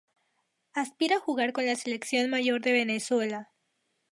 [0.73, 3.51] Aspira a jugar con la Selección Mayor de Venezuela.